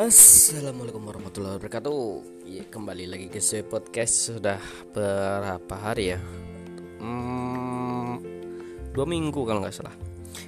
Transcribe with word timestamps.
Assalamualaikum 0.00 1.12
warahmatullahi 1.12 1.60
wabarakatuh. 1.60 2.04
Ya, 2.48 2.64
Kembali 2.72 3.04
lagi 3.04 3.28
ke 3.28 3.36
saya 3.36 3.60
podcast. 3.68 4.32
Sudah 4.32 4.56
berapa 4.96 5.76
hari 5.76 6.16
ya? 6.16 6.18
Hmm, 7.04 8.16
Dua 8.96 9.04
minggu 9.04 9.44
kalau 9.44 9.60
nggak 9.60 9.76
salah. 9.76 9.92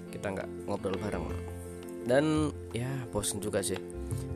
Kita 0.08 0.32
nggak 0.32 0.48
ngobrol 0.64 0.96
bareng. 0.96 1.28
Dan 2.08 2.48
ya 2.72 2.88
bosen 3.12 3.44
juga 3.44 3.60
sih. 3.60 3.76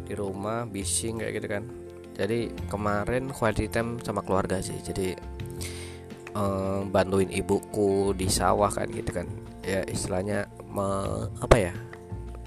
Di 0.05 0.13
rumah 0.13 0.69
bising 0.69 1.25
kayak 1.25 1.33
gitu 1.41 1.49
kan. 1.49 1.65
Jadi 2.13 2.53
kemarin 2.69 3.33
quality 3.33 3.73
time 3.73 3.97
sama 4.05 4.21
keluarga 4.21 4.61
sih. 4.61 4.77
Jadi 4.85 5.17
um, 6.37 6.93
bantuin 6.93 7.33
ibuku 7.33 8.13
di 8.13 8.29
sawah 8.29 8.69
kan 8.69 8.85
gitu 8.93 9.17
kan. 9.17 9.25
Ya 9.65 9.81
istilahnya 9.89 10.45
me, 10.69 10.85
apa 11.41 11.57
ya? 11.57 11.73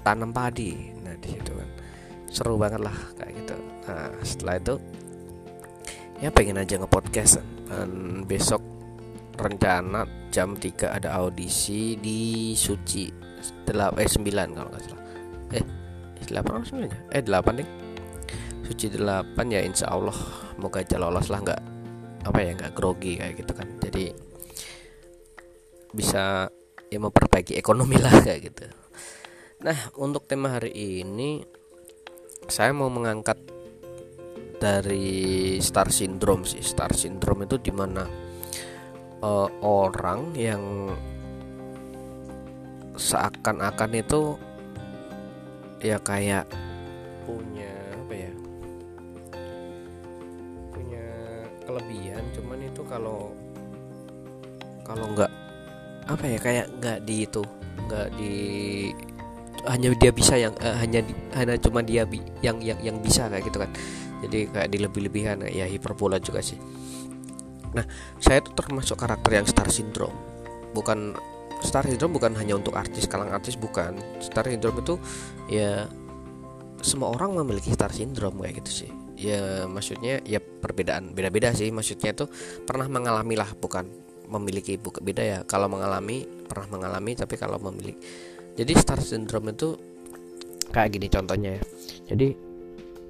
Tanam 0.06 0.30
padi. 0.30 0.94
Nah 1.02 1.18
di 1.18 1.34
situ 1.34 1.50
seru 2.30 2.54
banget 2.56 2.80
lah 2.80 2.94
kayak 3.18 3.32
gitu. 3.42 3.54
Nah 3.90 4.10
setelah 4.22 4.54
itu 4.56 4.74
ya 6.22 6.30
pengen 6.30 6.62
aja 6.62 6.78
ngepodcast. 6.78 7.42
Dan 7.70 8.22
besok 8.26 8.62
rencana 9.38 10.06
jam 10.34 10.54
3 10.58 10.96
ada 11.02 11.18
audisi 11.18 11.98
di 11.98 12.54
Suci. 12.54 13.10
8 13.70 14.02
eh 14.02 14.08
9 14.10 14.56
kalau 14.56 14.68
nggak 14.70 14.82
salah. 14.82 15.04
Eh 15.54 15.64
8 16.26 16.42
atau 16.42 16.66
9 16.78 16.86
ya 16.86 16.98
eh 17.14 17.22
8 17.22 17.58
nih 17.58 17.68
Suci 18.66 18.86
8 18.94 19.38
ya 19.50 19.60
insya 19.62 19.90
Allah. 19.90 20.16
Moga 20.58 20.82
aja 20.82 20.98
lolos 20.98 21.30
lah 21.30 21.40
nggak 21.42 21.62
apa 22.20 22.38
ya 22.44 22.52
nggak 22.54 22.72
grogi 22.74 23.18
kayak 23.18 23.34
gitu 23.38 23.52
kan. 23.54 23.68
Jadi 23.82 24.04
bisa 25.90 26.46
ya 26.90 26.98
memperbaiki 26.98 27.54
ekonomi 27.58 27.98
lah 27.98 28.14
kayak 28.22 28.40
gitu. 28.50 28.66
Nah, 29.60 29.76
untuk 30.00 30.24
tema 30.24 30.56
hari 30.56 30.72
ini 31.02 31.44
saya 32.50 32.74
mau 32.74 32.90
mengangkat 32.90 33.38
dari 34.60 35.56
star 35.62 35.88
syndrome 35.88 36.44
sih. 36.44 36.60
Star 36.60 36.92
syndrome 36.92 37.48
itu 37.48 37.56
di 37.56 37.72
mana 37.72 38.04
uh, 39.24 39.48
orang 39.64 40.34
yang 40.36 40.92
seakan-akan 42.98 43.90
itu 43.96 44.36
ya 45.80 45.96
kayak 46.02 46.44
punya 47.24 47.72
apa 48.04 48.14
ya? 48.18 48.32
Punya 50.74 51.06
kelebihan, 51.64 52.22
cuman 52.36 52.60
itu 52.66 52.82
kalau 52.84 53.32
kalau 54.84 55.06
nggak 55.14 55.32
apa 56.10 56.24
ya 56.26 56.38
kayak 56.42 56.66
nggak 56.82 56.98
di 57.06 57.16
itu 57.22 57.46
nggak 57.86 58.08
di 58.18 58.34
hanya 59.68 59.92
dia 59.96 60.12
bisa 60.14 60.38
yang 60.40 60.54
uh, 60.60 60.76
hanya 60.80 61.04
hanya 61.36 61.56
cuma 61.60 61.84
dia 61.84 62.08
bi, 62.08 62.22
yang 62.40 62.60
yang 62.64 62.78
yang 62.80 62.96
bisa 63.00 63.28
kayak 63.28 63.44
gitu 63.48 63.58
kan. 63.60 63.70
Jadi 64.20 64.38
kayak 64.52 64.68
dilebih-lebihkan 64.68 65.48
ya 65.48 65.64
hiperbola 65.64 66.20
juga 66.20 66.44
sih. 66.44 66.60
Nah 67.72 67.84
saya 68.20 68.44
tuh 68.44 68.52
termasuk 68.56 68.96
karakter 69.00 69.40
yang 69.40 69.46
star 69.48 69.68
syndrome. 69.68 70.16
Bukan 70.76 71.16
star 71.64 71.84
syndrome 71.84 72.16
bukan 72.16 72.32
hanya 72.36 72.56
untuk 72.56 72.76
artis 72.76 73.08
kalang 73.08 73.32
artis 73.32 73.56
bukan. 73.56 73.96
Star 74.20 74.48
syndrome 74.48 74.80
itu 74.84 74.94
ya 75.48 75.88
semua 76.80 77.12
orang 77.12 77.36
memiliki 77.36 77.72
star 77.72 77.92
syndrome 77.92 78.40
kayak 78.40 78.64
gitu 78.64 78.86
sih. 78.86 78.90
Ya 79.20 79.68
maksudnya 79.68 80.24
ya 80.24 80.40
perbedaan 80.40 81.12
beda-beda 81.12 81.52
sih. 81.52 81.68
Maksudnya 81.68 82.16
itu 82.16 82.24
pernah 82.64 82.88
mengalami 82.88 83.36
lah 83.36 83.52
bukan 83.56 83.88
memiliki 84.30 84.76
bukan 84.80 85.04
beda 85.04 85.22
ya. 85.22 85.38
Kalau 85.44 85.68
mengalami 85.68 86.24
pernah 86.48 86.68
mengalami 86.76 87.12
tapi 87.16 87.36
kalau 87.36 87.60
memiliki 87.60 88.00
jadi 88.60 88.72
star 88.76 89.00
syndrome 89.00 89.56
itu 89.56 89.72
kayak 90.68 90.92
gini 90.92 91.08
contohnya 91.08 91.50
ya. 91.56 91.62
Jadi 92.12 92.28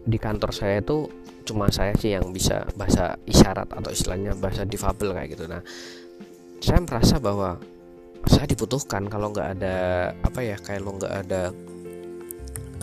di 0.06 0.18
kantor 0.22 0.54
saya 0.54 0.78
itu 0.78 1.10
cuma 1.42 1.66
saya 1.74 1.90
sih 1.98 2.14
yang 2.14 2.30
bisa 2.30 2.62
bahasa 2.78 3.18
isyarat 3.27 3.66
atau 3.66 3.90
istilahnya 3.90 4.39
bahasa 4.39 4.62
difabel 4.62 5.10
kayak 5.10 5.34
gitu. 5.34 5.50
Nah 5.50 5.58
saya 6.62 6.78
merasa 6.86 7.18
bahwa 7.18 7.58
saya 8.30 8.46
dibutuhkan 8.46 9.10
kalau 9.10 9.34
nggak 9.34 9.58
ada 9.58 9.77
apa 10.22 10.40
ya 10.44 10.56
kayak 10.60 10.80
lo 10.86 10.94
nggak 11.00 11.14
ada 11.27 11.42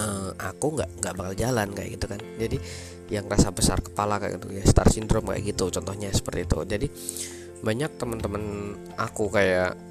uh, 0.01 0.29
aku 0.35 0.75
nggak 0.75 0.89
nggak 1.00 1.13
bakal 1.16 1.33
jalan 1.39 1.67
kayak 1.72 1.89
gitu 1.95 2.06
kan. 2.11 2.19
Jadi 2.35 2.57
yang 3.07 3.31
rasa 3.31 3.56
besar 3.56 3.79
kepala 3.79 4.19
kayak 4.19 4.44
gitu 4.44 4.47
ya 4.51 4.63
star 4.67 4.91
syndrome 4.91 5.31
kayak 5.31 5.56
gitu 5.56 5.72
contohnya 5.72 6.11
seperti 6.11 6.44
itu. 6.44 6.59
Jadi 6.67 6.88
banyak 7.63 7.95
teman-teman 7.95 8.75
aku 9.00 9.31
kayak 9.31 9.87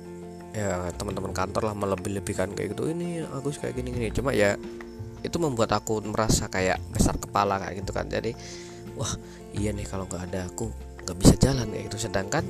ya 0.56 0.89
teman-teman 0.97 1.37
kantor 1.37 1.69
lah 1.69 1.75
melebih-lebihkan 1.77 2.56
kayak 2.56 2.72
gitu. 2.72 2.89
Ini 2.89 3.28
Agus 3.28 3.61
kayak 3.61 3.77
gini-gini 3.77 4.09
cuma 4.09 4.33
ya 4.33 4.56
itu 5.21 5.37
membuat 5.37 5.77
aku 5.77 6.00
merasa 6.00 6.49
kayak 6.49 6.81
besar 6.97 7.21
kepala 7.21 7.61
kayak 7.61 7.84
gitu 7.84 7.93
kan. 7.93 8.09
Jadi 8.09 8.33
wah 8.97 9.12
iya 9.53 9.77
nih 9.77 9.84
kalau 9.84 10.09
nggak 10.09 10.33
ada 10.33 10.49
aku 10.49 10.72
nggak 11.05 11.16
bisa 11.21 11.34
jalan 11.37 11.69
kayak 11.69 11.93
gitu. 11.93 12.09
Sedangkan 12.09 12.45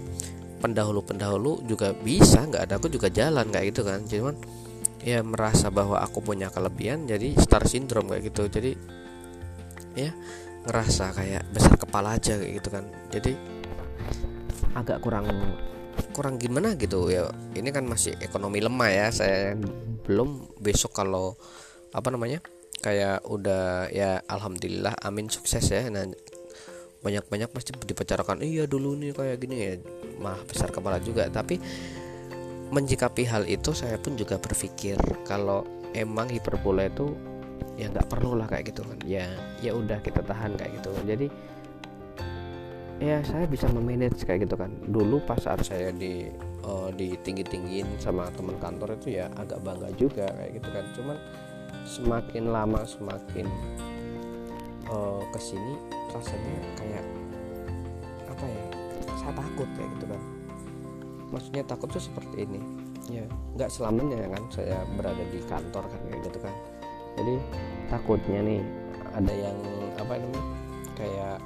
pendahulu-pendahulu 0.62 1.66
juga 1.66 1.90
bisa 1.98 2.46
nggak 2.46 2.62
ada 2.70 2.78
aku 2.78 2.86
juga 2.86 3.10
jalan 3.10 3.50
kayak 3.50 3.74
gitu 3.74 3.82
kan. 3.82 4.06
Cuman 4.06 4.38
ya 5.02 5.26
merasa 5.26 5.74
bahwa 5.74 5.98
aku 5.98 6.22
punya 6.22 6.46
kelebihan 6.54 7.10
jadi 7.10 7.34
star 7.42 7.66
syndrome 7.66 8.06
kayak 8.06 8.30
gitu. 8.30 8.46
Jadi 8.46 8.72
ya 9.98 10.14
ngerasa 10.62 11.10
kayak 11.10 11.42
besar 11.50 11.74
kepala 11.74 12.14
aja 12.14 12.38
kayak 12.38 12.54
gitu 12.62 12.68
kan. 12.70 12.86
Jadi 13.10 13.32
agak 14.78 15.02
kurang 15.02 15.26
kurang 16.12 16.40
gimana 16.40 16.74
gitu. 16.76 17.08
Ya 17.12 17.28
ini 17.56 17.68
kan 17.72 17.84
masih 17.84 18.16
ekonomi 18.20 18.60
lemah 18.60 18.90
ya. 18.90 19.06
Saya 19.12 19.56
belum 20.06 20.60
besok 20.60 20.96
kalau 20.96 21.36
apa 21.92 22.08
namanya 22.12 22.40
kayak 22.80 23.24
udah 23.24 23.88
ya 23.88 24.20
alhamdulillah 24.28 24.96
amin 25.04 25.32
sukses 25.32 25.64
ya. 25.68 25.84
Nah 25.88 26.08
banyak-banyak 27.04 27.52
pasti 27.54 27.70
dibicarakan 27.70 28.42
iya 28.42 28.66
dulu 28.66 28.98
nih 28.98 29.12
kayak 29.14 29.36
gini 29.40 29.56
ya. 29.56 29.72
Mah 30.18 30.40
besar 30.48 30.72
kepala 30.72 30.98
juga. 31.00 31.28
Tapi 31.28 31.60
menjikapi 32.66 33.22
hal 33.30 33.46
itu 33.46 33.70
saya 33.70 33.94
pun 34.00 34.18
juga 34.18 34.42
berpikir 34.42 34.98
kalau 35.22 35.62
emang 35.94 36.26
hiperbola 36.26 36.90
itu 36.90 37.14
ya 37.78 37.92
nggak 37.92 38.08
perlu 38.10 38.34
lah 38.34 38.48
kayak 38.50 38.74
gitu 38.74 38.82
kan. 38.82 38.98
Ya 39.06 39.28
ya 39.62 39.76
udah 39.76 40.02
kita 40.02 40.24
tahan 40.24 40.58
kayak 40.58 40.82
gitu. 40.82 40.90
Jadi 41.06 41.26
ya 42.96 43.20
saya 43.24 43.44
bisa 43.44 43.68
memanage 43.68 44.24
kayak 44.24 44.48
gitu 44.48 44.56
kan. 44.56 44.72
Dulu 44.88 45.20
pas 45.24 45.36
saat 45.40 45.60
saya 45.64 45.92
di 45.92 46.28
uh, 46.64 46.88
di 46.92 47.16
tinggi 47.20 47.44
tinggiin 47.44 47.86
sama 48.00 48.28
teman 48.32 48.56
kantor 48.56 48.96
itu 48.96 49.20
ya 49.20 49.28
agak 49.36 49.60
bangga 49.60 49.92
juga 49.96 50.26
kayak 50.32 50.52
gitu 50.60 50.68
kan. 50.72 50.84
Cuman 50.96 51.16
semakin 51.86 52.44
lama 52.50 52.80
semakin 52.82 53.46
uh, 54.88 55.22
ke 55.30 55.38
sini 55.40 55.74
rasanya 56.10 56.56
kayak 56.80 57.04
apa 58.32 58.44
ya 58.48 58.64
saya 59.20 59.32
takut 59.36 59.68
kayak 59.76 59.90
gitu 59.98 60.06
kan. 60.08 60.22
Maksudnya 61.34 61.62
takut 61.66 61.88
tuh 61.92 62.02
seperti 62.02 62.48
ini. 62.48 62.60
Ya 63.06 63.22
nggak 63.54 63.70
selamanya 63.70 64.26
kan 64.34 64.42
saya 64.50 64.82
berada 64.98 65.22
di 65.30 65.38
kantor 65.46 65.84
kan 65.86 66.00
kayak 66.10 66.20
gitu 66.26 66.38
kan. 66.42 66.54
Jadi 67.16 67.34
takutnya 67.88 68.40
nih 68.42 68.62
ada 69.16 69.32
yang 69.32 69.58
apa 69.96 70.20
namanya 70.20 70.44
kayak 70.96 71.38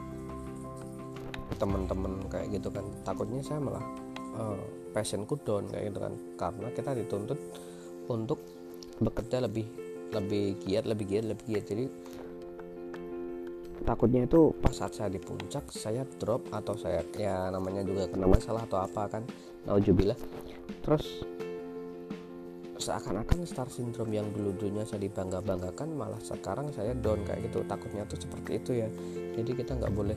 teman-teman 1.60 2.24
kayak 2.32 2.56
gitu 2.56 2.72
kan. 2.72 2.88
Takutnya 3.04 3.44
saya 3.44 3.60
malah 3.60 3.84
uh, 4.40 4.60
passionku 4.96 5.36
down 5.44 5.68
kayak 5.68 5.92
gitu 5.92 5.98
kan. 6.00 6.14
Karena 6.40 6.68
kita 6.72 6.90
dituntut 6.96 7.38
untuk 8.08 8.40
bekerja 8.96 9.44
lebih 9.44 9.68
lebih 10.10 10.58
giat 10.64 10.88
lebih 10.88 11.04
giat 11.06 11.24
lebih 11.28 11.44
giat. 11.44 11.64
Jadi 11.68 11.84
takutnya 13.84 14.24
itu 14.24 14.52
pas 14.60 14.72
saat 14.76 14.92
saya 14.96 15.08
di 15.12 15.20
puncak 15.20 15.68
saya 15.72 16.04
drop 16.20 16.48
atau 16.52 16.76
saya 16.76 17.00
ya 17.16 17.48
namanya 17.48 17.80
juga 17.80 18.12
kena 18.12 18.28
masalah 18.28 18.68
atau 18.68 18.76
apa 18.76 19.08
kan 19.08 19.22
naujubillah 19.64 20.20
terus 20.84 21.24
seakan-akan 22.80 23.44
star 23.44 23.68
syndrome 23.68 24.16
yang 24.16 24.28
dulu 24.32 24.56
dulunya 24.56 24.88
saya 24.88 25.04
dibangga 25.04 25.44
banggakan 25.44 25.92
malah 25.92 26.16
sekarang 26.24 26.72
saya 26.72 26.96
down 26.96 27.20
kayak 27.28 27.52
gitu. 27.52 27.60
Takutnya 27.68 28.08
tuh 28.08 28.16
seperti 28.16 28.50
itu 28.56 28.70
ya. 28.80 28.88
Jadi 29.36 29.50
kita 29.52 29.76
nggak 29.76 29.92
boleh 29.92 30.16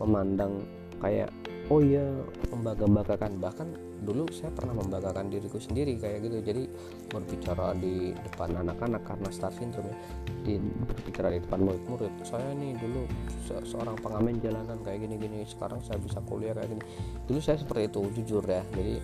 memandang 0.00 0.64
kayak 1.02 1.28
oh 1.70 1.80
iya 1.80 2.04
membangga-banggakan. 2.52 3.40
Bahkan 3.40 3.68
dulu 4.02 4.26
saya 4.34 4.50
pernah 4.50 4.74
membanggakan 4.74 5.30
diriku 5.30 5.62
sendiri 5.62 5.94
kayak 5.96 6.26
gitu. 6.26 6.42
Jadi 6.42 6.62
berbicara 7.08 7.74
di 7.78 8.10
depan 8.12 8.58
anak-anak 8.60 9.02
karena 9.06 9.28
star 9.30 9.54
syndrome 9.54 9.88
ya 9.88 9.96
di 10.42 10.54
berbicara 10.58 11.30
di 11.30 11.38
depan 11.38 11.60
murid-murid 11.62 12.12
saya 12.26 12.50
nih 12.58 12.74
dulu 12.82 13.06
se 13.46 13.54
seorang 13.62 13.94
pengamen 14.02 14.42
jalanan 14.42 14.78
kayak 14.82 15.06
gini-gini 15.06 15.46
sekarang 15.46 15.78
saya 15.86 16.02
bisa 16.02 16.18
kuliah 16.26 16.52
kayak 16.52 16.76
gini. 16.76 16.82
Dulu 17.30 17.38
saya 17.38 17.56
seperti 17.62 17.88
itu 17.88 18.00
jujur 18.20 18.44
ya. 18.44 18.62
Jadi 18.74 18.94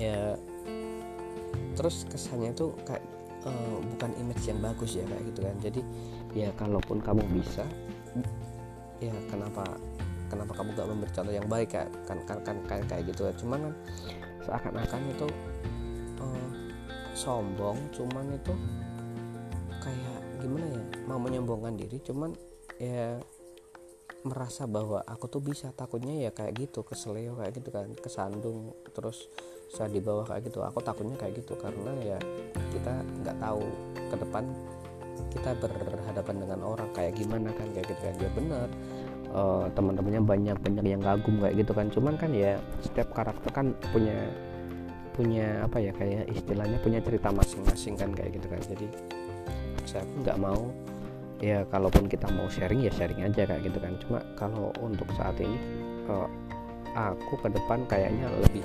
ya 0.00 0.34
terus 1.76 2.08
kesannya 2.08 2.56
itu 2.56 2.72
kayak 2.88 3.04
uh, 3.44 3.78
bukan 3.96 4.10
image 4.16 4.44
yang 4.48 4.58
bagus 4.64 4.96
ya 4.96 5.04
kayak 5.04 5.22
gitu 5.28 5.40
kan. 5.44 5.56
Jadi 5.60 5.80
ya 6.32 6.48
kalaupun 6.56 7.04
kamu 7.04 7.20
bisa 7.36 7.68
ya 9.00 9.16
kenapa 9.32 9.64
kenapa 10.30 10.52
kamu 10.54 10.68
gak 10.78 10.88
memberi 10.88 11.12
contoh 11.12 11.34
yang 11.34 11.48
baik 11.50 11.70
ya? 11.74 11.84
Kan 12.06 12.18
kan 12.28 12.38
kan 12.46 12.56
kayak 12.68 12.86
kayak 12.86 13.04
gitu 13.10 13.26
ya. 13.26 13.32
Cuman 13.34 13.58
kan 13.66 13.74
seakan-akan 14.46 15.00
itu 15.10 15.26
uh, 16.22 16.50
sombong 17.16 17.76
cuman 17.90 18.24
itu 18.36 18.54
kayak 19.82 20.18
gimana 20.38 20.66
ya? 20.70 20.82
Mau 21.10 21.18
menyombongkan 21.18 21.74
diri 21.74 21.98
cuman 22.04 22.30
ya 22.78 23.18
merasa 24.22 24.68
bahwa 24.68 25.02
aku 25.08 25.26
tuh 25.26 25.42
bisa. 25.42 25.72
Takutnya 25.74 26.28
ya 26.28 26.30
kayak 26.30 26.54
gitu 26.60 26.86
keseleo 26.86 27.40
kayak 27.40 27.52
gitu 27.58 27.68
kan 27.74 27.90
kesandung 27.98 28.76
terus 28.94 29.26
saya 29.72 29.90
di 29.90 29.98
bawah 29.98 30.28
kayak 30.28 30.46
gitu. 30.46 30.62
Aku 30.62 30.78
takutnya 30.78 31.18
kayak 31.18 31.42
gitu 31.42 31.58
karena 31.58 31.92
ya 31.98 32.18
kita 32.70 33.02
nggak 33.26 33.36
tahu 33.42 33.64
ke 33.96 34.16
depan 34.20 34.44
kita 35.30 35.54
berhadapan 35.62 36.36
dengan 36.42 36.60
orang 36.66 36.90
kayak 36.90 37.14
gimana 37.14 37.54
kan 37.54 37.66
kayak 37.70 37.86
gitu 37.86 38.02
kan 38.02 38.14
ya 38.18 38.30
benar 38.34 38.68
uh, 39.34 39.66
teman-temannya 39.74 40.22
banyak 40.22 40.56
banyak 40.60 40.84
yang 40.86 41.02
kagum 41.02 41.38
kayak 41.38 41.54
gitu 41.62 41.72
kan. 41.72 41.86
Cuman 41.90 42.14
kan 42.18 42.30
ya 42.34 42.58
setiap 42.82 43.14
karakter 43.14 43.50
kan 43.50 43.72
punya 43.90 44.16
punya 45.14 45.66
apa 45.66 45.82
ya 45.82 45.92
kayak 45.92 46.30
istilahnya 46.32 46.78
punya 46.80 46.98
cerita 47.02 47.28
masing-masing 47.34 47.94
kan 47.98 48.10
kayak 48.14 48.38
gitu 48.38 48.46
kan. 48.50 48.60
Jadi 48.62 48.86
saya 49.86 50.02
pun 50.06 50.18
nggak 50.22 50.38
mau 50.38 50.62
ya 51.40 51.64
kalaupun 51.72 52.04
kita 52.04 52.28
mau 52.36 52.46
sharing 52.52 52.84
ya 52.84 52.92
sharing 52.94 53.20
aja 53.24 53.42
kayak 53.46 53.62
gitu 53.66 53.78
kan. 53.78 53.92
Cuma 54.02 54.18
kalau 54.38 54.70
untuk 54.82 55.06
saat 55.14 55.36
ini 55.40 55.58
uh, 56.10 56.28
aku 56.94 57.38
ke 57.38 57.48
depan 57.54 57.86
kayaknya 57.86 58.26
lebih 58.42 58.64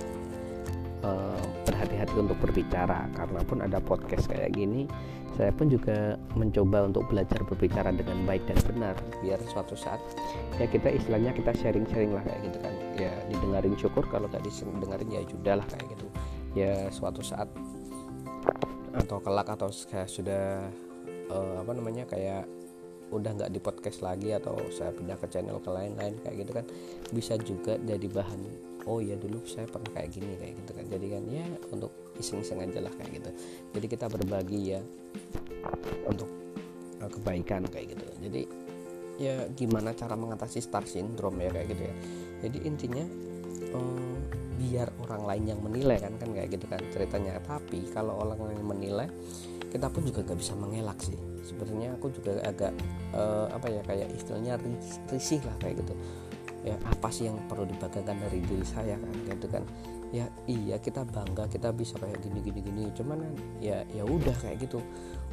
uh, 1.06 1.38
berhati-hati 1.70 2.18
untuk 2.18 2.38
berbicara. 2.42 3.06
Karena 3.14 3.40
pun 3.46 3.62
ada 3.62 3.78
podcast 3.78 4.26
kayak 4.26 4.58
gini 4.58 4.90
saya 5.36 5.52
pun 5.52 5.68
juga 5.68 6.16
mencoba 6.40 6.88
untuk 6.88 7.12
belajar 7.12 7.44
berbicara 7.44 7.92
dengan 7.92 8.24
baik 8.24 8.48
dan 8.48 8.56
benar 8.72 8.96
biar 9.20 9.36
suatu 9.44 9.76
saat 9.76 10.00
ya 10.56 10.64
kita 10.64 10.96
istilahnya 10.96 11.36
kita 11.36 11.52
sharing-sharing 11.60 12.16
lah 12.16 12.24
kayak 12.24 12.40
gitu 12.48 12.58
kan. 12.64 12.74
Ya 12.96 13.12
didengarin 13.28 13.76
syukur 13.76 14.08
kalau 14.08 14.32
gak 14.32 14.48
didengarin 14.48 15.12
ya 15.12 15.22
sudah 15.28 15.56
lah 15.60 15.68
kayak 15.68 15.86
gitu. 15.92 16.08
Ya 16.56 16.88
suatu 16.88 17.20
saat 17.20 17.52
atau 18.96 19.20
kelak 19.20 19.52
atau 19.52 19.68
sudah 20.08 20.72
uh, 21.28 21.56
apa 21.60 21.72
namanya 21.76 22.08
kayak 22.08 22.48
udah 23.12 23.32
nggak 23.38 23.52
di 23.54 23.60
podcast 23.62 24.02
lagi 24.02 24.34
atau 24.34 24.56
saya 24.74 24.90
pindah 24.96 25.20
ke 25.20 25.28
channel 25.30 25.62
ke 25.62 25.70
lain-lain 25.70 26.16
kayak 26.26 26.42
gitu 26.42 26.52
kan 26.58 26.66
bisa 27.14 27.38
juga 27.38 27.78
jadi 27.86 28.08
bahan 28.10 28.40
oh 28.86 29.02
ya 29.02 29.18
dulu 29.18 29.42
saya 29.50 29.66
pernah 29.66 29.90
kayak 29.94 30.10
gini 30.14 30.34
kayak 30.38 30.54
gitu 30.64 30.72
kan. 30.78 30.86
Jadi 30.90 31.06
kan 31.10 31.24
ya 31.30 31.46
untuk 31.74 31.92
iseng-iseng 32.18 32.62
aja 32.62 32.80
lah 32.86 32.94
kayak 32.94 33.12
gitu. 33.22 33.30
Jadi 33.78 33.86
kita 33.90 34.06
berbagi 34.08 34.60
ya 34.78 34.82
untuk 36.06 36.30
uh, 37.02 37.10
kebaikan 37.10 37.66
kayak 37.70 37.98
gitu. 37.98 38.06
Jadi 38.22 38.42
ya 39.16 39.48
gimana 39.56 39.96
cara 39.96 40.14
mengatasi 40.14 40.60
star 40.60 40.84
syndrome 40.86 41.42
ya 41.42 41.50
kayak 41.52 41.68
gitu 41.74 41.84
ya. 41.90 41.96
Jadi 42.46 42.58
intinya 42.68 43.06
um, 43.74 44.22
biar 44.56 44.88
orang 45.04 45.24
lain 45.28 45.44
yang 45.52 45.60
menilai 45.60 46.00
kan 46.00 46.14
kan 46.22 46.30
kayak 46.32 46.50
gitu 46.54 46.66
kan 46.70 46.82
ceritanya. 46.94 47.42
Tapi 47.42 47.90
kalau 47.92 48.22
orang 48.22 48.54
lain 48.54 48.62
menilai 48.64 49.08
kita 49.76 49.92
pun 49.92 50.08
juga 50.08 50.24
gak 50.24 50.40
bisa 50.40 50.56
mengelak 50.56 50.96
sih. 51.04 51.18
Sebenarnya 51.44 52.00
aku 52.00 52.08
juga 52.10 52.40
agak 52.42 52.72
uh, 53.12 53.52
apa 53.52 53.68
ya 53.68 53.82
kayak 53.84 54.10
istilahnya 54.16 54.56
risih 55.12 55.44
lah 55.44 55.56
kayak 55.60 55.84
gitu 55.84 55.94
ya 56.66 56.76
apa 56.82 57.14
sih 57.14 57.30
yang 57.30 57.38
perlu 57.46 57.70
dibanggakan 57.70 58.18
dari 58.26 58.42
diri 58.42 58.66
saya 58.66 58.98
kan? 58.98 59.14
Gitu 59.30 59.48
kan. 59.48 59.64
Ya 60.10 60.26
iya 60.50 60.82
kita 60.82 61.06
bangga 61.06 61.46
kita 61.46 61.70
bisa 61.70 62.02
kayak 62.02 62.18
gini 62.26 62.42
gini 62.42 62.60
gini. 62.66 62.84
Cuman 62.98 63.22
ya 63.62 63.86
ya 63.94 64.02
udah 64.02 64.34
kayak 64.42 64.66
gitu. 64.66 64.82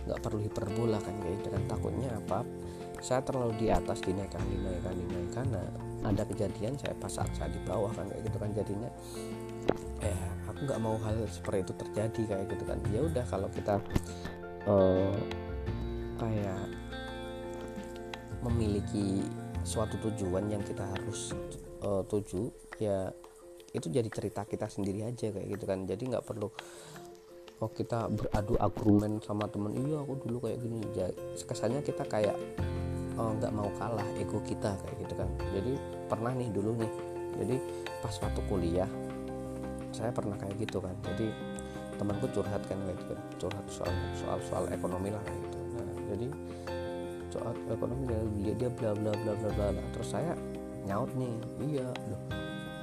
Nggak 0.05 0.21
perlu 0.21 0.45
hiperbola 0.45 1.01
kan 1.01 1.17
kayak 1.25 1.41
gitu 1.41 1.49
kan. 1.57 1.63
Takutnya 1.73 2.11
apa? 2.13 2.45
Saya 3.01 3.25
terlalu 3.25 3.57
di 3.57 3.67
atas 3.73 4.05
dinaikkan 4.05 4.45
dinaikkan 4.45 4.95
dinaikkan. 4.95 5.47
Nah 5.49 5.67
ada 6.03 6.23
kejadian 6.29 6.77
saya 6.77 6.93
pas 6.99 7.11
saat 7.11 7.33
saya 7.33 7.49
di 7.49 7.61
bawah 7.65 7.91
kan 7.97 8.05
kayak 8.13 8.29
gitu 8.29 8.37
kan 8.37 8.51
jadinya. 8.53 8.91
Ya 10.05 10.19
aku 10.51 10.69
nggak 10.69 10.81
mau 10.85 11.01
hal 11.01 11.17
seperti 11.31 11.65
itu 11.65 11.73
terjadi 11.81 12.23
kayak 12.29 12.47
gitu 12.53 12.65
kan. 12.69 12.79
Ya 12.93 13.01
udah 13.07 13.25
kalau 13.25 13.49
kita 13.55 13.81
uh, 14.69 15.17
kayak 16.21 16.63
memiliki 18.43 19.23
suatu 19.63 19.99
tujuan 20.11 20.51
yang 20.51 20.63
kita 20.63 20.83
harus 20.83 21.35
uh, 21.83 22.03
tuju 22.07 22.51
ya 22.83 23.11
itu 23.73 23.89
jadi 23.89 24.09
cerita 24.13 24.45
kita 24.45 24.69
sendiri 24.69 25.07
aja 25.07 25.33
kayak 25.33 25.49
gitu 25.49 25.65
kan. 25.65 25.89
Jadi 25.89 26.03
nggak 26.13 26.25
perlu 26.29 26.49
oh 27.63 27.71
kita 27.71 28.11
beradu 28.11 28.59
argumen 28.59 29.23
sama 29.23 29.47
temen 29.47 29.73
iya 29.79 30.03
aku 30.03 30.19
dulu 30.29 30.45
kayak 30.45 30.59
gini. 30.61 30.83
Ya, 30.93 31.09
kesannya 31.47 31.81
kita 31.81 32.05
kayak 32.05 32.37
oh, 33.17 33.33
nggak 33.39 33.53
mau 33.55 33.71
kalah 33.81 34.07
ego 34.21 34.43
kita 34.45 34.77
kayak 34.85 34.97
gitu 35.09 35.15
kan. 35.17 35.29
Jadi 35.57 35.73
pernah 36.11 36.33
nih 36.37 36.49
dulu 36.53 36.77
nih 36.77 36.93
jadi 37.33 37.57
pas 38.05 38.13
waktu 38.21 38.41
kuliah 38.45 38.91
saya 39.89 40.13
pernah 40.13 40.37
kayak 40.37 40.59
gitu 40.61 40.85
kan. 40.85 40.93
Jadi 41.07 41.33
temanku 41.97 42.29
curhat 42.35 42.61
kan 42.69 42.77
kayak 42.83 42.99
gitu 42.99 43.15
curhat 43.47 43.65
soal 43.73 43.95
soal 44.21 44.39
soal 44.53 44.65
ekonomi 44.69 45.09
lah 45.09 45.23
kayak 45.25 45.39
gitu. 45.49 45.59
Nah 45.81 45.97
jadi 46.13 46.27
soal 47.33 47.57
ekonomi 47.73 48.05
dia 48.45 48.53
dia 48.55 48.71
bla 48.71 48.93
bla 48.93 49.13
bla 49.17 49.33
bla 49.33 49.51
bla. 49.73 49.83
Terus 49.97 50.09
saya 50.13 50.37
nyaut 50.85 51.09
nih 51.17 51.33
iya 51.65 51.89
loh 52.11 52.23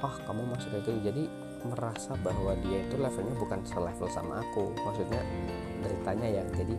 ah 0.00 0.16
kamu 0.24 0.48
masih 0.48 0.68
kayak 0.72 0.84
gitu 0.88 0.90
jadi 1.12 1.22
merasa 1.60 2.16
bahwa 2.24 2.56
dia 2.64 2.88
itu 2.88 2.96
levelnya 2.96 3.36
bukan 3.36 3.60
selevel 3.68 4.08
sama 4.08 4.40
aku. 4.40 4.72
Maksudnya 4.80 5.20
deritanya 5.84 6.40
ya 6.40 6.42
jadi 6.56 6.74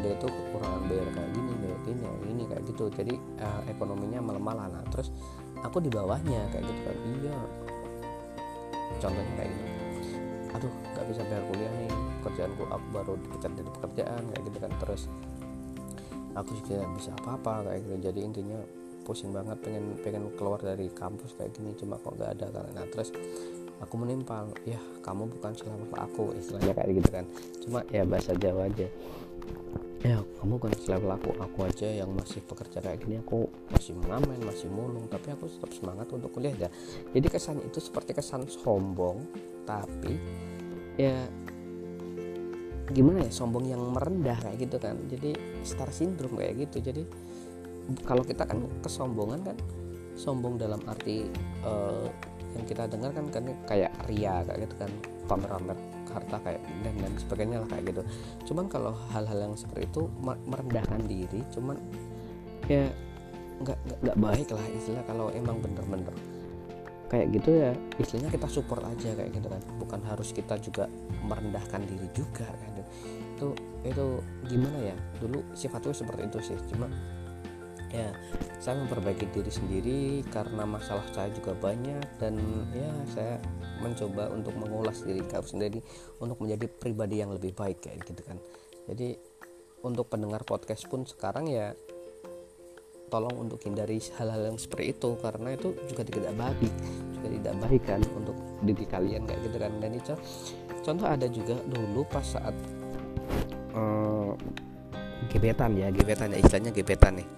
dia 0.00 0.12
itu 0.14 0.26
kekurangan 0.30 0.82
bayar 0.86 1.08
kayak 1.10 1.30
gini 1.34 1.52
kayak 1.58 1.80
gini 1.82 2.00
kayak 2.00 2.20
gini 2.22 2.42
kayak 2.46 2.62
gitu. 2.70 2.84
Jadi 2.94 3.14
uh, 3.42 3.62
ekonominya 3.66 4.20
melemah 4.22 4.54
lah. 4.54 4.66
Nah 4.70 4.82
terus 4.94 5.10
aku 5.66 5.82
di 5.82 5.90
bawahnya 5.90 6.46
kayak 6.54 6.62
gitu 6.62 6.80
kan. 6.86 6.96
Iya. 7.10 7.38
Contohnya 9.02 9.34
kayak 9.36 9.50
gitu 9.50 9.68
aduh 10.50 10.66
nggak 10.66 11.06
bisa 11.06 11.22
bayar 11.30 11.46
kuliah 11.46 11.72
nih 11.78 11.90
pekerjaanku 12.20 12.62
aku 12.66 12.86
baru 12.90 13.12
dipecat 13.22 13.54
dari 13.54 13.70
pekerjaan 13.70 14.22
kayak 14.30 14.42
gitu 14.46 14.58
kan. 14.62 14.72
Terus 14.82 15.02
aku 16.34 16.50
juga 16.62 16.86
bisa 16.94 17.10
apa-apa 17.18 17.70
kayak 17.70 17.80
gitu. 17.86 17.96
Jadi 18.10 18.20
intinya 18.22 18.58
pusing 19.02 19.32
banget 19.34 19.56
pengen 19.64 19.96
pengen 20.04 20.30
keluar 20.36 20.60
dari 20.60 20.86
kampus 20.92 21.34
kayak 21.34 21.54
gini. 21.56 21.74
Cuma 21.74 21.98
kok 21.98 22.14
nggak 22.14 22.30
ada 22.38 22.46
karena 22.52 22.70
nah, 22.74 22.86
terus 22.90 23.10
aku 23.80 23.94
menimpal 23.96 24.52
ya 24.68 24.78
kamu 25.00 25.32
bukan 25.38 25.52
selamat 25.56 25.90
aku 25.96 26.36
istilahnya 26.36 26.72
kayak 26.76 26.90
gitu 27.00 27.10
kan. 27.10 27.24
Cuma 27.64 27.78
ya 27.90 28.02
bahasa 28.04 28.36
Jawa 28.36 28.68
aja. 28.68 28.86
Ya 30.00 30.16
kamu 30.40 30.56
kan 30.56 30.72
selevel 30.80 31.12
aku 31.12 31.30
aku 31.36 31.58
aja 31.68 31.84
yang 31.84 32.08
masih 32.16 32.40
pekerja 32.44 32.80
kayak 32.80 33.04
gini. 33.04 33.20
Aku 33.20 33.48
masih 33.68 33.92
mengamen 33.98 34.40
masih 34.44 34.68
mulung 34.72 35.04
tapi 35.12 35.32
aku 35.32 35.48
tetap 35.48 35.72
semangat 35.76 36.08
untuk 36.12 36.32
kuliah. 36.32 36.56
Ya 36.56 36.68
jadi 37.12 37.26
kesan 37.28 37.60
itu 37.60 37.80
seperti 37.82 38.16
kesan 38.16 38.48
sombong 38.48 39.28
tapi 39.68 40.16
ya 40.96 41.28
gimana 42.90 43.26
ya 43.26 43.30
sombong 43.32 43.66
yang 43.70 43.82
merendah 43.92 44.38
kayak 44.38 44.58
gitu 44.58 44.76
kan. 44.76 44.96
Jadi 45.06 45.34
star 45.62 45.90
syndrome 45.90 46.38
kayak 46.38 46.68
gitu. 46.68 46.92
Jadi 46.92 47.02
kalau 48.06 48.22
kita 48.22 48.46
kan 48.46 48.62
kesombongan 48.82 49.40
kan 49.42 49.56
sombong 50.14 50.60
dalam 50.60 50.82
arti 50.86 51.26
uh, 51.64 52.06
yang 52.54 52.66
kita 52.66 52.90
dengar 52.90 53.14
kan 53.14 53.26
kan 53.30 53.44
kayak 53.64 53.92
ria 54.10 54.42
kayak 54.44 54.68
gitu 54.68 54.74
kan. 54.78 54.90
Pamer-pamer 55.30 55.78
harta 56.10 56.42
kayak 56.42 56.62
dan 56.82 56.94
dan 56.98 57.12
sebagainya 57.14 57.62
lah 57.62 57.68
kayak 57.70 57.84
gitu. 57.94 58.02
Cuman 58.50 58.66
kalau 58.66 58.92
hal-hal 59.14 59.38
yang 59.50 59.54
seperti 59.54 59.86
itu 59.86 60.10
merendahkan 60.22 61.00
diri 61.06 61.40
cuman 61.54 61.78
ya 62.66 62.86
nggak 63.60 63.78
nggak 64.00 64.18
baik 64.18 64.48
lah 64.56 64.64
istilah 64.72 65.04
kalau 65.04 65.28
emang 65.36 65.60
bener-bener 65.60 66.14
kayak 67.10 67.26
gitu 67.34 67.50
ya 67.58 67.74
istilahnya 67.98 68.30
kita 68.30 68.46
support 68.46 68.86
aja 68.86 69.10
kayak 69.18 69.34
gitu 69.34 69.50
kan. 69.50 69.62
Bukan 69.82 70.00
harus 70.06 70.30
kita 70.30 70.54
juga 70.62 70.86
merendahkan 71.26 71.82
diri 71.82 72.08
juga 72.14 72.46
kan. 72.46 72.72
Itu 73.34 73.52
itu 73.82 74.06
gimana 74.46 74.94
ya? 74.94 74.96
Dulu 75.18 75.42
sifatnya 75.52 75.90
seperti 75.90 76.30
itu 76.30 76.38
sih. 76.54 76.58
Cuma 76.70 76.86
ya 77.90 78.14
saya 78.62 78.78
memperbaiki 78.86 79.26
diri 79.34 79.50
sendiri 79.50 80.00
karena 80.30 80.62
masalah 80.62 81.02
saya 81.10 81.26
juga 81.34 81.58
banyak 81.58 82.22
dan 82.22 82.38
ya 82.70 82.90
saya 83.10 83.34
mencoba 83.82 84.30
untuk 84.30 84.54
mengulas 84.54 85.02
diri 85.02 85.26
kau 85.26 85.42
sendiri 85.42 85.82
untuk 86.22 86.38
menjadi 86.38 86.70
pribadi 86.70 87.18
yang 87.18 87.34
lebih 87.34 87.50
baik 87.50 87.82
kayak 87.82 88.06
gitu 88.06 88.22
kan. 88.22 88.38
Jadi 88.86 89.18
untuk 89.82 90.06
pendengar 90.12 90.46
podcast 90.46 90.86
pun 90.86 91.02
sekarang 91.08 91.50
ya 91.50 91.74
tolong 93.10 93.34
untuk 93.36 93.58
hindari 93.66 93.98
hal-hal 94.16 94.54
yang 94.54 94.58
seperti 94.58 94.94
itu 94.94 95.18
karena 95.18 95.52
itu 95.52 95.74
juga 95.90 96.02
tidak 96.06 96.32
baik 96.38 96.72
juga 97.18 97.28
tidak 97.36 97.54
baik 97.66 97.82
kan? 97.84 98.00
untuk 98.14 98.36
diri 98.62 98.84
kalian 98.86 99.22
kayak 99.26 99.40
gitu 99.44 99.56
kan 99.58 99.72
dan 99.82 99.90
itu 99.92 100.14
contoh 100.80 101.06
ada 101.10 101.26
juga 101.26 101.58
dulu 101.66 102.06
pas 102.06 102.24
saat 102.24 102.54
uh, 103.74 104.32
gebetan 105.28 105.76
ya 105.76 105.92
gebetan 105.92 106.32
ya 106.32 106.38
istilahnya 106.40 106.72
gebetan 106.72 107.20
nih. 107.20 107.28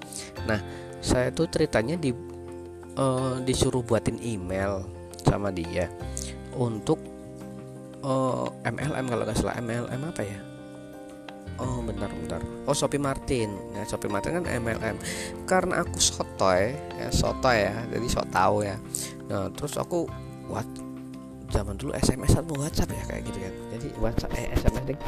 Nah 0.47 0.61
saya 1.02 1.35
tuh 1.35 1.50
ceritanya 1.50 1.99
di 1.99 2.14
uh, 2.97 3.37
disuruh 3.43 3.83
buatin 3.83 4.17
email 4.23 4.87
sama 5.26 5.50
dia 5.50 5.91
untuk 6.57 7.00
uh, 8.05 8.47
eh, 8.64 8.71
MLM 8.71 9.07
kalau 9.09 9.25
nggak 9.26 9.38
salah 9.38 9.57
MLM 9.59 10.02
apa 10.09 10.23
ya 10.23 10.38
oh 11.59 11.83
bentar 11.85 12.09
bentar. 12.09 12.41
Oh 12.65 12.77
Shopee 12.77 13.03
Martin. 13.03 13.53
Ya 13.77 13.85
Shopee 13.85 14.09
Martin 14.09 14.41
kan 14.41 14.45
MLM 14.47 14.97
karena 15.45 15.85
aku 15.85 15.99
sotoy 15.99 16.73
ya 16.97 17.09
sotoy 17.11 17.69
ya. 17.69 17.75
Jadi 17.93 18.07
sok 18.09 18.27
tahu 18.31 18.65
ya. 18.65 18.77
Nah 19.29 19.51
terus 19.53 19.77
aku 19.77 20.07
what 20.49 20.69
zaman 21.53 21.77
dulu 21.77 21.93
SMS 21.93 22.33
atau 22.33 22.57
WhatsApp 22.57 22.97
ya 22.97 23.03
kayak 23.11 23.23
gitu 23.29 23.39
kan. 23.43 23.55
Jadi 23.77 23.87
WhatsApp 24.01 24.33
eh 24.41 24.47
SMS 24.57 24.85
deh 24.89 24.99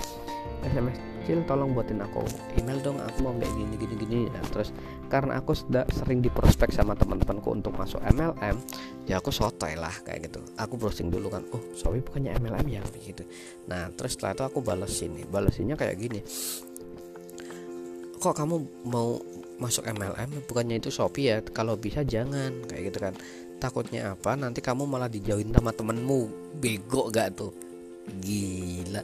SMS 0.68 1.13
Cil 1.24 1.40
tolong 1.48 1.72
buatin 1.72 2.04
aku 2.04 2.20
email 2.60 2.76
dong 2.84 3.00
aku 3.00 3.24
mau 3.24 3.32
kayak 3.40 3.52
gini 3.56 3.74
gini 3.80 3.94
gini 3.96 4.18
nah, 4.28 4.44
terus 4.52 4.76
karena 5.08 5.40
aku 5.40 5.56
sudah 5.56 5.88
sering 5.88 6.20
diprospek 6.20 6.68
sama 6.68 6.92
teman-temanku 6.92 7.48
untuk 7.48 7.72
masuk 7.80 7.96
MLM 8.04 8.60
ya 9.08 9.24
aku 9.24 9.32
sotoy 9.32 9.72
lah 9.72 9.92
kayak 10.04 10.28
gitu. 10.28 10.44
Aku 10.60 10.76
browsing 10.76 11.08
dulu 11.08 11.32
kan 11.32 11.42
oh 11.56 11.62
Shopee 11.72 12.04
bukannya 12.04 12.36
MLM 12.44 12.66
ya? 12.68 12.82
Begitu 12.92 13.24
nah 13.64 13.88
terus 13.96 14.20
setelah 14.20 14.36
itu 14.36 14.44
aku 14.44 14.58
balesin 14.60 15.16
nih. 15.16 15.24
Balesinnya 15.24 15.76
kayak 15.80 15.96
gini. 15.96 16.20
Kok 18.20 18.34
kamu 18.36 18.56
mau 18.88 19.16
masuk 19.56 19.88
MLM 19.88 20.44
bukannya 20.44 20.76
itu 20.76 20.92
Shopee 20.92 21.32
ya? 21.32 21.36
Kalau 21.40 21.80
bisa 21.80 22.04
jangan 22.04 22.68
kayak 22.68 22.92
gitu 22.92 22.98
kan. 23.00 23.16
Takutnya 23.56 24.12
apa? 24.12 24.36
Nanti 24.36 24.60
kamu 24.60 24.84
malah 24.84 25.08
dijauhin 25.08 25.48
sama 25.56 25.72
temenmu. 25.72 26.52
Bego 26.60 27.08
gak 27.08 27.32
tuh 27.32 27.63
gila. 28.20 29.02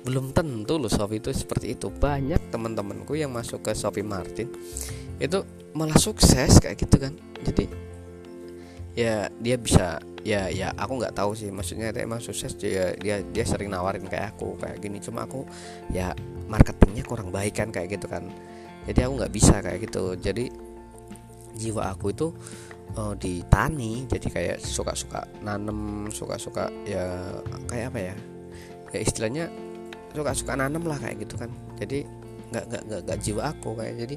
Belum 0.00 0.32
tentu 0.32 0.80
loh 0.80 0.90
Shopee 0.90 1.20
itu 1.20 1.30
seperti 1.34 1.76
itu. 1.76 1.92
Banyak 1.92 2.50
teman-temanku 2.52 3.14
yang 3.16 3.30
masuk 3.30 3.64
ke 3.64 3.72
Shopee 3.76 4.06
Martin 4.06 4.48
itu 5.20 5.44
malah 5.76 5.96
sukses 6.00 6.58
kayak 6.58 6.80
gitu 6.80 6.96
kan. 6.96 7.12
Jadi 7.44 7.64
ya 8.98 9.30
dia 9.38 9.56
bisa 9.56 10.02
ya 10.20 10.50
ya 10.50 10.72
aku 10.74 11.00
nggak 11.00 11.14
tahu 11.14 11.36
sih. 11.36 11.52
Maksudnya 11.52 11.92
dia 11.92 12.02
emang 12.04 12.18
sukses 12.18 12.56
dia 12.56 12.96
dia 12.96 13.20
dia 13.22 13.44
sering 13.44 13.70
nawarin 13.70 14.08
kayak 14.08 14.36
aku 14.36 14.56
kayak 14.56 14.80
gini. 14.80 14.98
Cuma 14.98 15.28
aku 15.28 15.44
ya 15.92 16.16
marketingnya 16.48 17.04
kurang 17.04 17.28
baik 17.28 17.60
kan 17.60 17.68
kayak 17.68 18.00
gitu 18.00 18.08
kan. 18.08 18.26
Jadi 18.88 19.04
aku 19.04 19.12
nggak 19.20 19.32
bisa 19.32 19.60
kayak 19.60 19.84
gitu. 19.84 20.16
Jadi 20.16 20.48
jiwa 21.60 21.92
aku 21.92 22.14
itu 22.14 22.32
uh, 22.96 23.14
di 23.14 23.44
tani 23.46 24.06
jadi 24.08 24.26
kayak 24.30 24.58
suka-suka 24.62 25.26
nanem 25.44 26.08
suka-suka 26.10 26.72
ya 26.86 27.36
kayak 27.68 27.92
apa 27.92 28.00
ya 28.00 28.14
ya 28.90 28.98
istilahnya 29.02 29.44
suka-suka 30.10 30.58
nanem 30.58 30.82
lah 30.86 30.98
kayak 30.98 31.22
gitu 31.26 31.38
kan. 31.38 31.50
Jadi 31.78 32.04
nggak 32.50 32.64
nggak 32.66 32.82
nggak 32.86 33.00
nggak 33.06 33.18
jiwa 33.22 33.42
aku 33.54 33.70
kayak 33.78 33.94
jadi 34.06 34.16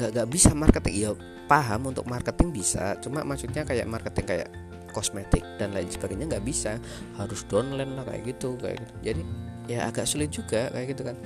nggak 0.00 0.10
nggak 0.12 0.28
bisa 0.28 0.50
marketing. 0.52 0.94
Ya 0.94 1.10
paham 1.44 1.92
untuk 1.92 2.08
marketing 2.08 2.48
bisa 2.56 2.96
cuma 3.04 3.20
maksudnya 3.20 3.68
kayak 3.68 3.84
marketing 3.84 4.24
kayak 4.24 4.48
kosmetik 4.94 5.42
dan 5.58 5.74
lain 5.74 5.88
sebagainya 5.88 6.36
nggak 6.36 6.44
bisa. 6.44 6.80
Harus 7.16 7.44
downline 7.48 7.96
lah 7.96 8.04
kayak 8.04 8.22
gitu 8.36 8.56
kayak 8.60 8.80
gitu. 8.80 8.94
jadi 9.02 9.22
ya 9.64 9.88
agak 9.88 10.04
sulit 10.04 10.30
juga 10.32 10.68
kayak 10.72 10.86
gitu 10.96 11.02
kan. 11.08 11.16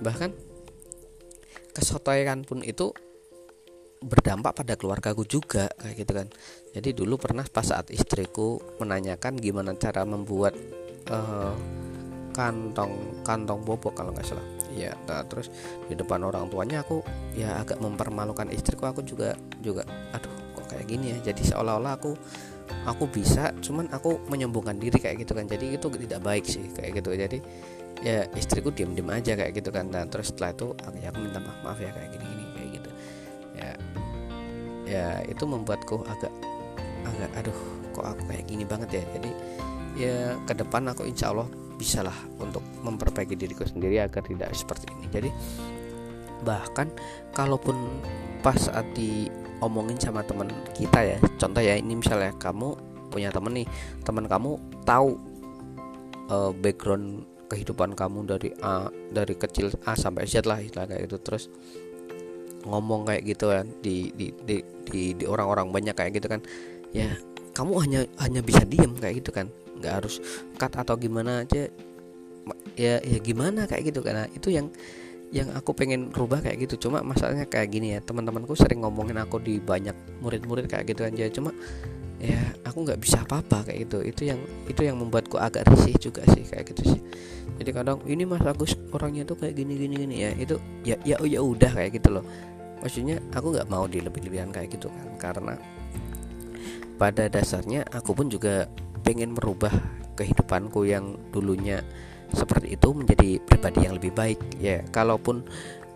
Bahkan 0.00 0.30
kesotoyan 1.74 2.46
pun 2.46 2.62
itu 2.62 2.94
berdampak 4.04 4.52
pada 4.52 4.76
keluargaku 4.76 5.24
juga 5.24 5.72
kayak 5.80 5.96
gitu 5.96 6.12
kan. 6.12 6.28
Jadi 6.76 6.88
dulu 6.92 7.16
pernah 7.16 7.44
pas 7.48 7.64
saat 7.64 7.88
istriku 7.88 8.60
menanyakan 8.78 9.40
gimana 9.40 9.72
cara 9.80 10.04
membuat 10.04 10.52
uh, 11.10 11.54
kantong 12.34 13.22
kantong 13.22 13.62
bobok 13.62 13.94
kalau 13.94 14.10
nggak 14.10 14.26
salah. 14.26 14.46
Ya 14.74 14.90
nah, 15.06 15.22
terus 15.22 15.54
di 15.86 15.94
depan 15.94 16.18
orang 16.26 16.50
tuanya 16.50 16.82
aku 16.82 16.98
ya 17.38 17.62
agak 17.62 17.78
mempermalukan 17.78 18.50
istriku. 18.50 18.90
Aku 18.90 19.06
juga 19.06 19.38
juga 19.62 19.86
aduh 20.10 20.34
kok 20.58 20.66
kayak 20.66 20.86
gini 20.90 21.14
ya? 21.14 21.30
Jadi 21.30 21.54
seolah-olah 21.54 21.94
aku 21.94 22.10
aku 22.90 23.04
bisa 23.06 23.54
cuman 23.62 23.86
aku 23.94 24.18
menyombongkan 24.26 24.74
diri 24.82 24.98
kayak 24.98 25.22
gitu 25.22 25.38
kan. 25.38 25.46
Jadi 25.46 25.78
itu 25.78 25.86
tidak 25.86 26.20
baik 26.26 26.44
sih 26.44 26.66
kayak 26.74 26.98
gitu. 26.98 27.14
Jadi 27.14 27.38
ya 28.02 28.26
istriku 28.34 28.74
diem-diem 28.74 29.06
aja 29.14 29.38
kayak 29.38 29.54
gitu 29.54 29.70
kan. 29.70 29.86
Dan 29.94 30.10
terus 30.10 30.34
setelah 30.34 30.50
itu 30.58 30.74
aku, 30.74 30.96
ya 30.98 31.08
aku 31.14 31.18
minta 31.22 31.38
maaf 31.38 31.58
maaf 31.62 31.78
ya 31.78 31.90
kayak 31.94 32.10
gini-gini 32.18 32.44
kayak 32.58 32.68
gitu. 32.74 32.90
Ya 33.54 33.70
ya 34.84 35.06
itu 35.30 35.44
membuatku 35.46 36.02
agak 36.10 36.34
agak 37.06 37.30
aduh 37.38 37.58
kok 37.94 38.04
aku 38.10 38.22
kayak 38.26 38.44
gini 38.50 38.66
banget 38.66 38.98
ya? 38.98 39.02
Jadi 39.14 39.30
ya 39.94 40.34
ke 40.44 40.52
depan 40.54 40.90
aku 40.90 41.06
insya 41.06 41.30
Allah 41.30 41.46
bisalah 41.74 42.14
untuk 42.38 42.62
memperbaiki 42.82 43.34
diriku 43.34 43.66
sendiri 43.66 43.98
agar 44.02 44.22
tidak 44.22 44.54
seperti 44.54 44.90
ini. 44.94 45.06
Jadi 45.10 45.30
bahkan 46.44 46.90
kalaupun 47.32 47.74
pas 48.44 48.58
saat 48.58 48.84
diomongin 48.92 49.96
sama 49.96 50.20
teman 50.26 50.52
kita 50.76 51.00
ya 51.00 51.18
contoh 51.40 51.62
ya 51.64 51.80
ini 51.80 51.96
misalnya 51.96 52.36
kamu 52.36 52.76
punya 53.08 53.32
temen 53.32 53.64
nih 53.64 53.66
teman 54.04 54.28
kamu 54.28 54.60
tahu 54.84 55.16
uh, 56.28 56.52
background 56.52 57.24
kehidupan 57.48 57.96
kamu 57.96 58.28
dari 58.28 58.52
A 58.60 58.92
dari 59.08 59.32
kecil 59.38 59.72
A 59.88 59.96
sampai 59.96 60.28
Z 60.28 60.44
lah 60.44 60.60
istilah 60.60 60.84
kayak 60.84 61.08
itu 61.08 61.16
terus 61.22 61.48
ngomong 62.68 63.08
kayak 63.08 63.22
gitu 63.24 63.48
kan 63.48 63.68
di 63.80 64.12
di 64.12 64.32
di, 64.44 64.56
di 65.16 65.24
orang-orang 65.24 65.72
banyak 65.72 65.96
kayak 65.96 66.12
gitu 66.20 66.28
kan. 66.28 66.40
Ya 66.92 67.16
kamu 67.56 67.72
hanya 67.86 68.00
hanya 68.20 68.40
bisa 68.44 68.66
diem 68.66 68.92
kayak 68.98 69.24
gitu 69.24 69.30
kan 69.32 69.48
nggak 69.78 69.92
harus 70.02 70.20
cut 70.58 70.72
atau 70.74 70.94
gimana 70.98 71.42
aja. 71.46 71.70
Ya 72.76 73.00
ya 73.00 73.18
gimana 73.22 73.64
kayak 73.64 73.94
gitu. 73.94 74.00
Karena 74.04 74.28
itu 74.32 74.52
yang 74.52 74.68
yang 75.34 75.50
aku 75.50 75.74
pengen 75.74 76.14
rubah 76.14 76.42
kayak 76.42 76.66
gitu. 76.68 76.88
Cuma 76.88 77.02
masalahnya 77.02 77.48
kayak 77.48 77.68
gini 77.74 77.96
ya 77.96 78.00
teman-temanku 78.02 78.54
sering 78.54 78.86
ngomongin 78.86 79.18
aku 79.18 79.42
di 79.42 79.58
banyak 79.58 79.94
murid-murid 80.22 80.70
kayak 80.70 80.94
gitu 80.94 81.02
kan 81.02 81.12
ya 81.18 81.26
cuma 81.32 81.50
ya 82.22 82.38
aku 82.64 82.86
nggak 82.86 83.02
bisa 83.02 83.26
apa-apa 83.26 83.66
kayak 83.66 83.90
gitu. 83.90 83.98
Itu 84.06 84.22
yang 84.30 84.40
itu 84.70 84.80
yang 84.86 84.96
membuatku 85.00 85.34
agak 85.40 85.66
risih 85.72 85.96
juga 85.98 86.22
sih 86.30 86.46
kayak 86.46 86.70
gitu 86.70 86.94
sih. 86.94 87.00
Jadi 87.58 87.70
kadang 87.70 87.98
ini 88.06 88.26
mas 88.26 88.42
Agus 88.42 88.74
orangnya 88.90 89.22
tuh 89.26 89.38
kayak 89.38 89.54
gini 89.58 89.74
gini 89.74 89.94
gini. 90.06 90.14
Ya 90.22 90.30
itu 90.34 90.58
ya 90.86 90.96
ya 91.02 91.18
ya 91.22 91.40
udah 91.42 91.70
kayak 91.70 91.98
gitu 91.98 92.14
loh. 92.20 92.24
Maksudnya 92.82 93.16
aku 93.32 93.54
nggak 93.54 93.68
mau 93.72 93.88
dilebih-lebihan 93.88 94.52
kayak 94.52 94.76
gitu 94.76 94.86
kan. 94.90 95.08
Karena 95.18 95.54
pada 96.94 97.26
dasarnya 97.26 97.82
aku 97.90 98.14
pun 98.14 98.30
juga 98.30 98.70
pengen 99.04 99.36
merubah 99.36 99.70
kehidupanku 100.16 100.88
yang 100.88 101.20
dulunya 101.28 101.84
seperti 102.32 102.74
itu 102.74 102.88
menjadi 102.96 103.38
pribadi 103.44 103.84
yang 103.84 103.94
lebih 104.00 104.16
baik 104.16 104.40
ya. 104.58 104.82
Kalaupun 104.88 105.44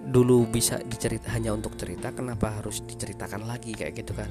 dulu 0.08 0.46
bisa 0.46 0.78
dicerita 0.84 1.32
hanya 1.34 1.56
untuk 1.56 1.74
cerita 1.74 2.14
kenapa 2.14 2.60
harus 2.60 2.84
diceritakan 2.84 3.48
lagi 3.48 3.74
kayak 3.74 3.96
gitu 3.98 4.12
kan? 4.14 4.30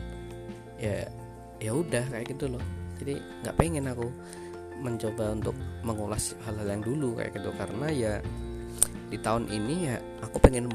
Ya 0.77 1.09
ya 1.57 1.73
udah 1.73 2.05
kayak 2.07 2.37
gitu 2.37 2.53
loh. 2.53 2.63
Jadi 3.01 3.17
nggak 3.43 3.55
pengen 3.57 3.89
aku 3.89 4.07
mencoba 4.77 5.33
untuk 5.33 5.57
mengulas 5.81 6.37
hal-hal 6.45 6.77
yang 6.77 6.83
dulu 6.85 7.17
kayak 7.17 7.33
gitu. 7.35 7.49
Karena 7.57 7.87
ya 7.89 8.13
di 9.09 9.17
tahun 9.17 9.49
ini 9.49 9.75
ya 9.89 9.97
aku 10.21 10.37
pengen 10.37 10.69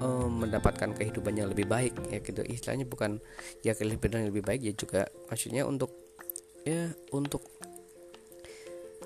uh, 0.00 0.28
mendapatkan 0.30 0.94
kehidupan 0.94 1.34
yang 1.34 1.50
lebih 1.50 1.66
baik 1.66 1.92
ya 2.08 2.22
gitu. 2.22 2.40
Istilahnya 2.46 2.86
bukan 2.88 3.18
ya 3.66 3.74
kehidupan 3.74 4.22
yang 4.22 4.30
lebih 4.30 4.46
baik 4.46 4.62
ya 4.62 4.72
juga 4.72 5.10
maksudnya 5.28 5.66
untuk 5.66 6.05
ya 6.66 6.90
untuk 7.14 7.46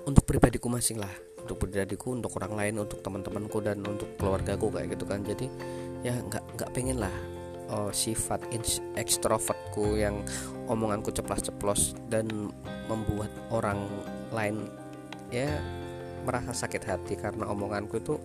untuk 0.09 0.25
pribadiku 0.25 0.65
masing 0.65 0.97
lah 0.97 1.13
untuk 1.41 1.67
pribadiku 1.67 2.13
untuk 2.13 2.33
orang 2.37 2.53
lain 2.57 2.75
untuk 2.85 3.01
teman-temanku 3.01 3.57
dan 3.65 3.81
untuk 3.81 4.13
keluargaku 4.15 4.69
kayak 4.69 4.93
gitu 4.93 5.05
kan. 5.09 5.25
Jadi 5.25 5.49
ya 6.05 6.17
nggak 6.17 6.57
nggak 6.57 6.69
pengen 6.73 7.01
lah 7.01 7.13
oh, 7.73 7.89
sifat 7.89 8.41
ekstrovertku 8.97 9.97
yang 9.97 10.21
omonganku 10.69 11.09
ceplas-ceplos 11.11 11.97
dan 12.07 12.29
membuat 12.87 13.29
orang 13.49 13.89
lain 14.31 14.69
ya 15.33 15.59
merasa 16.21 16.53
sakit 16.53 16.83
hati 16.85 17.13
karena 17.17 17.49
omonganku 17.49 17.97
itu 17.97 18.15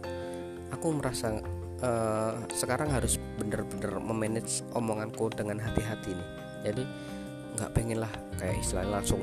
aku 0.68 0.86
merasa 0.92 1.40
uh, 1.80 2.44
sekarang 2.52 2.92
harus 2.92 3.16
bener-bener 3.40 3.96
memanage 4.02 4.60
omonganku 4.76 5.32
dengan 5.32 5.56
hati-hati 5.58 6.12
nih. 6.12 6.30
Jadi 6.66 6.82
nggak 7.56 7.72
pengen 7.72 8.04
lah 8.04 8.12
kayak 8.36 8.60
istilahnya 8.60 9.00
langsung 9.00 9.20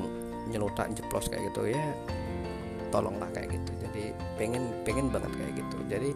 nyelutak 0.50 0.92
jeplos 0.92 1.30
kayak 1.30 1.54
gitu. 1.54 1.72
Ya 1.72 1.94
tolonglah 2.94 3.26
kayak 3.34 3.58
gitu. 3.58 3.72
Jadi 3.82 4.14
pengen 4.38 4.70
pengen 4.86 5.10
banget 5.10 5.32
kayak 5.34 5.52
gitu. 5.58 5.76
Jadi 5.90 6.10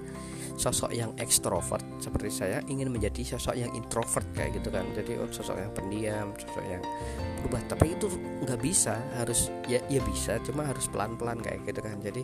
sosok 0.59 0.91
yang 0.95 1.11
ekstrovert 1.19 1.83
seperti 1.99 2.31
saya 2.31 2.59
ingin 2.67 2.91
menjadi 2.91 3.35
sosok 3.35 3.55
yang 3.59 3.71
introvert 3.75 4.27
kayak 4.35 4.63
gitu 4.63 4.71
kan. 4.71 4.87
Jadi 4.95 5.19
oh, 5.19 5.31
sosok 5.31 5.59
yang 5.59 5.73
pendiam 5.75 6.31
sosok 6.39 6.65
yang 6.67 6.83
berubah. 7.43 7.63
Tapi 7.67 7.99
itu 7.99 8.07
nggak 8.47 8.61
bisa 8.63 8.95
harus 9.19 9.51
ya 9.67 9.83
ya 9.91 9.99
bisa 10.07 10.39
cuma 10.47 10.67
harus 10.67 10.87
pelan 10.87 11.19
pelan 11.19 11.43
kayak 11.43 11.67
gitu 11.67 11.83
kan. 11.83 11.99
Jadi 11.99 12.23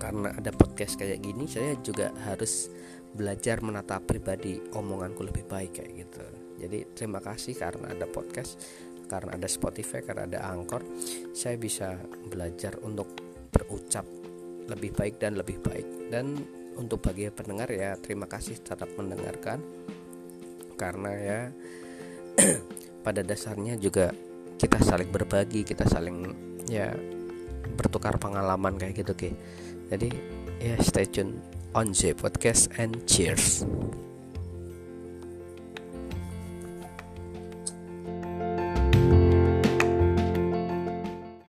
karena 0.00 0.36
ada 0.36 0.52
podcast 0.52 1.00
kayak 1.00 1.24
gini 1.24 1.48
saya 1.48 1.76
juga 1.80 2.12
harus 2.28 2.68
belajar 3.14 3.62
menata 3.62 4.02
pribadi 4.02 4.60
omonganku 4.74 5.22
lebih 5.24 5.46
baik 5.48 5.80
kayak 5.80 5.92
gitu 6.04 6.43
jadi 6.64 6.88
terima 6.96 7.20
kasih 7.20 7.52
karena 7.54 7.92
ada 7.92 8.08
podcast 8.08 8.56
karena 9.04 9.36
ada 9.36 9.48
Spotify 9.48 10.00
karena 10.00 10.24
ada 10.24 10.40
Anchor. 10.48 10.82
Saya 11.36 11.60
bisa 11.60 11.94
belajar 12.28 12.80
untuk 12.82 13.14
berucap 13.52 14.08
lebih 14.64 14.96
baik 14.96 15.20
dan 15.20 15.36
lebih 15.36 15.60
baik. 15.60 16.08
Dan 16.08 16.40
untuk 16.74 17.04
bagi 17.04 17.28
pendengar 17.30 17.68
ya 17.70 17.94
terima 18.00 18.24
kasih 18.24 18.58
tetap 18.64 18.88
mendengarkan. 18.96 19.60
Karena 20.74 21.10
ya 21.14 21.40
pada 23.06 23.20
dasarnya 23.20 23.76
juga 23.76 24.10
kita 24.58 24.80
saling 24.80 25.10
berbagi 25.12 25.66
kita 25.66 25.84
saling 25.84 26.32
ya 26.70 26.94
bertukar 27.76 28.16
pengalaman 28.16 28.78
kayak 28.80 29.04
gitu 29.04 29.12
ke 29.12 29.30
jadi 29.90 30.08
ya 30.62 30.76
stay 30.80 31.04
tune 31.04 31.36
on 31.74 31.90
the 31.92 32.14
podcast 32.14 32.70
and 32.78 33.02
cheers 33.04 33.66